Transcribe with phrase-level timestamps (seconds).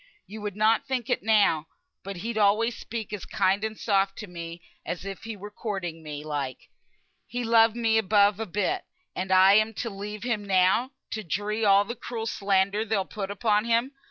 [0.25, 1.67] You would not think it, now,
[2.03, 6.01] but he'd alway speak as kind and soft to me as if he were courting
[6.01, 6.69] me, like.
[7.27, 8.81] He loved me above a bit;
[9.15, 13.29] and am I to leave him now to dree all the cruel slander they'll put
[13.29, 13.91] upon him?